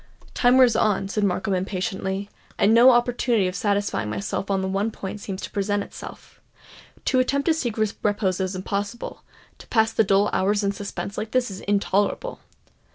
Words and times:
"Time 0.33 0.57
wears 0.57 0.75
on," 0.75 1.07
said 1.07 1.23
Markham 1.23 1.53
impatiently; 1.53 2.27
"and 2.57 2.73
no 2.73 2.89
opportunity 2.89 3.47
of 3.47 3.53
satisfying 3.55 4.09
myself 4.09 4.45
upon 4.45 4.63
the 4.63 4.67
one 4.67 4.89
point 4.89 5.21
seems 5.21 5.43
to 5.43 5.51
present 5.51 5.83
itself. 5.83 6.41
To 7.05 7.19
attempt 7.19 7.45
to 7.45 7.53
seek 7.53 7.77
repose 7.77 8.39
is 8.39 8.55
impossible; 8.55 9.21
to 9.59 9.67
pass 9.67 9.93
the 9.93 10.03
dull 10.03 10.31
hours 10.33 10.63
in 10.63 10.71
suspense 10.71 11.19
like 11.19 11.29
this 11.33 11.51
is 11.51 11.59
intolerable!" 11.61 12.39